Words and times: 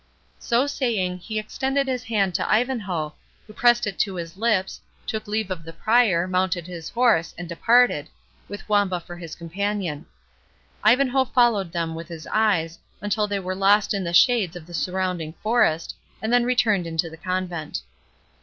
So 0.39 0.65
saying, 0.65 1.19
he 1.19 1.37
extended 1.37 1.87
his 1.87 2.05
hand 2.05 2.33
to 2.33 2.51
Ivanhoe, 2.51 3.13
who 3.45 3.53
pressed 3.53 3.85
it 3.85 3.99
to 3.99 4.15
his 4.15 4.35
lips, 4.35 4.81
took 5.05 5.27
leave 5.27 5.51
of 5.51 5.63
the 5.63 5.73
Prior, 5.73 6.27
mounted 6.27 6.65
his 6.65 6.89
horse, 6.89 7.35
and 7.37 7.47
departed, 7.47 8.09
with 8.47 8.67
Wamba 8.67 8.99
for 8.99 9.15
his 9.15 9.35
companion. 9.35 10.07
Ivanhoe 10.83 11.25
followed 11.25 11.71
them 11.71 11.93
with 11.93 12.07
his 12.07 12.25
eyes, 12.33 12.79
until 12.99 13.27
they 13.27 13.39
were 13.39 13.53
lost 13.53 13.93
in 13.93 14.03
the 14.03 14.11
shades 14.11 14.55
of 14.55 14.65
the 14.65 14.73
surrounding 14.73 15.33
forest, 15.33 15.93
and 16.19 16.33
then 16.33 16.45
returned 16.45 16.87
into 16.87 17.07
the 17.07 17.15
convent. 17.17 17.83